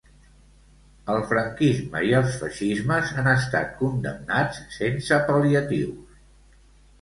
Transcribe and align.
El 1.15 1.19
franquisme 1.31 2.01
i 2.11 2.15
el 2.19 2.25
feixismes 2.37 3.11
han 3.25 3.29
estat 3.35 3.77
condemnats 3.83 4.63
sense 4.79 5.21
pal·liatius. 5.29 6.19